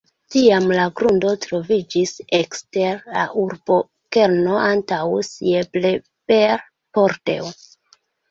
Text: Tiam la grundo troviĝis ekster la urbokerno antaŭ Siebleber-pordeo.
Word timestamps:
Tiam 0.33 0.63
la 0.77 0.85
grundo 0.99 1.33
troviĝis 1.43 2.13
ekster 2.37 3.03
la 3.17 3.25
urbokerno 3.43 4.57
antaŭ 4.69 5.03
Siebleber-pordeo. 5.29 7.53